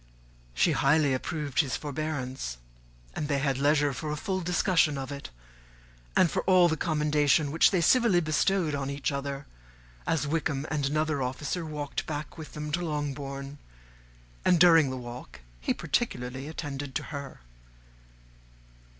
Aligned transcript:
She 0.55 0.71
highly 0.71 1.13
approved 1.13 1.59
his 1.59 1.77
forbearance; 1.77 2.57
and 3.13 3.27
they 3.27 3.37
had 3.37 3.59
leisure 3.59 3.93
for 3.93 4.09
a 4.09 4.15
full 4.17 4.41
discussion 4.41 4.97
of 4.97 5.11
it, 5.11 5.29
and 6.17 6.31
for 6.31 6.41
all 6.45 6.67
the 6.67 6.75
commendations 6.75 7.51
which 7.51 7.69
they 7.69 7.81
civilly 7.81 8.19
bestowed 8.19 8.73
on 8.73 8.89
each 8.89 9.11
other, 9.11 9.45
as 10.07 10.25
Wickham 10.25 10.65
and 10.71 10.87
another 10.87 11.21
officer 11.21 11.63
walked 11.67 12.07
back 12.07 12.35
with 12.35 12.53
them 12.53 12.71
to 12.71 12.83
Longbourn, 12.83 13.59
and 14.43 14.59
during 14.59 14.89
the 14.89 14.97
walk 14.97 15.41
he 15.59 15.71
particularly 15.71 16.47
attended 16.47 16.95
to 16.95 17.03
her. 17.13 17.41